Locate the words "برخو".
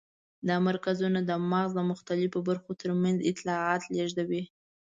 2.49-2.71